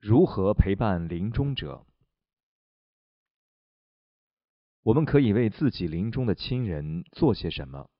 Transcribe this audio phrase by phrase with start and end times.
[0.00, 1.84] 如何陪伴临终者？
[4.82, 7.90] 我们可以为自己临终的亲人做些什么？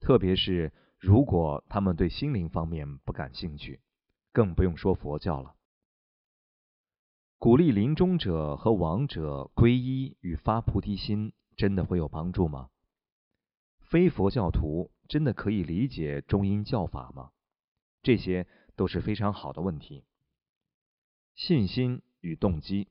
[0.00, 3.80] 特别是如果他们对心灵方面不感兴趣，
[4.32, 5.54] 更不用说佛教了。
[7.38, 12.68] 鼓励临终者和亡者皈依与发菩提心，真的会有帮助吗？
[13.78, 17.30] 非佛教徒真的可以理解中阴教法吗？
[18.02, 20.04] 这些都是非常好的问题。
[21.46, 22.88] 信心与动机，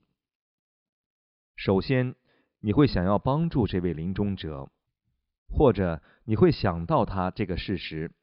[1.57, 2.16] 首先。
[2.61, 4.71] 你会想要帮助这位临终者，
[5.49, 8.13] 或者你会想到他这个事实，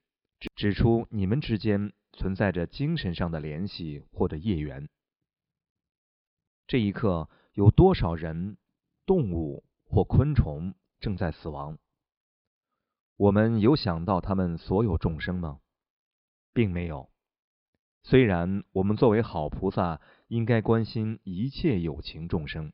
[0.57, 4.89] 指出你们之间存在着精神上的联系或者业缘。
[6.67, 8.57] 这一刻，有多少人、
[9.05, 11.79] 动物或昆虫正在死亡？
[13.17, 15.61] 我们有想到他们所有众生吗？
[16.55, 17.12] 并没有。
[18.05, 22.73] 虽然我们作为好菩萨，应该关心一切有情众生。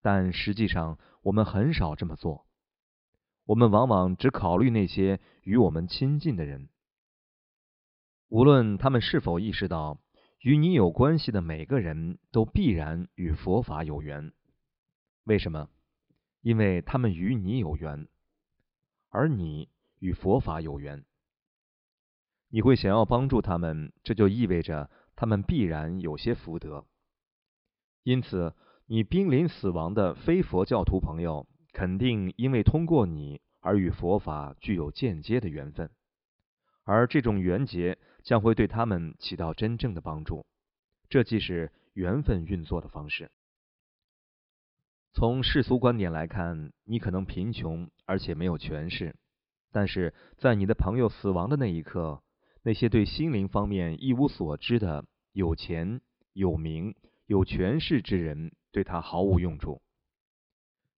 [0.00, 2.46] 但实际上，我们很少这么做。
[3.44, 6.70] 我们往往只考虑那些与我们亲近的人，
[8.28, 9.98] 无论他们是否意识到，
[10.40, 14.32] 与你有关系的每个人都必然与佛法有缘。
[15.24, 15.68] 为什么？
[16.40, 18.08] 因为他们与你有缘，
[19.10, 19.68] 而你
[19.98, 21.04] 与佛法有缘。
[22.54, 26.86] 你会想要帮助他们，这就意味着他们必然有些福德。
[28.04, 28.54] 因此。
[28.86, 35.90] 你濒临死亡的非佛教徒朋友，肯定因为通过你而与佛法具有间接的缘分，
[36.82, 40.44] 而这种缘结将会对他们起到真正的帮助。
[41.08, 43.30] 这既是缘分运作的方式。
[45.14, 49.16] 从世俗观点来看，你可能贫穷而且没有权势，
[49.72, 52.22] 但是在你的朋友死亡的那一刻，
[52.64, 56.00] 那些对心灵方面一无所知的有钱、
[56.32, 58.50] 有名、有权势之人。
[58.72, 59.80] 对他毫无用处。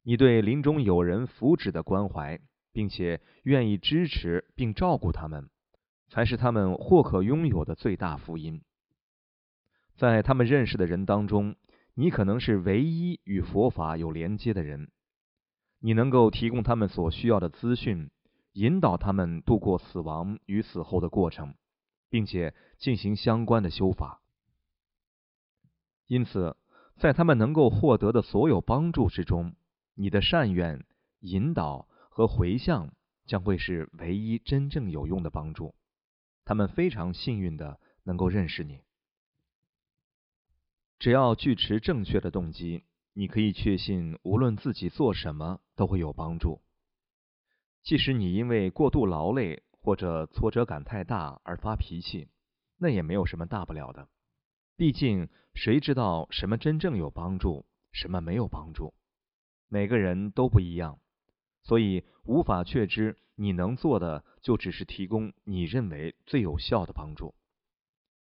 [0.02, 2.40] 你对临终有人福祉的关怀，
[2.72, 5.50] 并且愿意支持并照顾他们，
[6.08, 8.62] 才是他们或可拥有的最大福音。
[9.94, 11.54] 在他们认识的人当中，
[11.92, 14.90] 你可能是唯一与佛法有连接的人。
[15.80, 18.08] 你能够提供他们所需要的资讯，
[18.56, 21.54] 引导他们度过死亡与死后的过程，
[22.10, 24.20] 并且进行相关的修法。
[26.06, 26.56] 因此。
[26.98, 29.54] 在他们能够获得的所有帮助之中，
[29.96, 30.86] 你的善愿、
[31.20, 32.94] 引导和回向
[33.26, 35.74] 将会是唯一真正有用的帮助。
[36.46, 38.80] 他们非常幸运的能够认识你。
[40.98, 46.62] 只要具持正确的动机，你可以确信，无论自己做什么都会有帮助。
[47.86, 52.26] 即使你因为过度劳累或者挫折感太大而发脾气，
[52.78, 54.08] 那也没有什么大不了的。
[54.76, 58.92] 毕竟，谁知道什么真正有帮助，什么没有帮助？
[59.68, 60.98] 每个人都不一样，
[61.62, 63.16] 所以无法确知。
[63.36, 67.36] 你能做的，就只是提供你认为最有效的帮助。